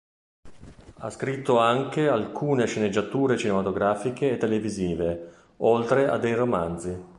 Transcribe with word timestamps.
Ha 0.97 1.09
scritto 1.11 1.59
anche 1.59 2.07
alcune 2.07 2.65
sceneggiature 2.65 3.37
cinematografiche 3.37 4.31
e 4.31 4.37
televisive, 4.37 5.31
oltre 5.57 6.09
a 6.09 6.17
dei 6.17 6.33
romanzi. 6.33 6.97